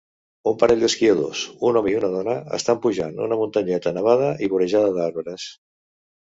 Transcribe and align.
Un 0.51 0.53
parell 0.61 0.79
d'esquiadors, 0.83 1.41
un 1.69 1.77
home 1.81 1.91
i 1.91 1.93
una 1.99 2.09
dona, 2.15 2.35
estan 2.59 2.81
pujant 2.87 3.23
una 3.29 3.39
muntanyeta 3.43 3.95
nevada 4.01 4.33
i 4.49 4.53
vorejada 4.57 4.93
d'arbres 5.01 5.49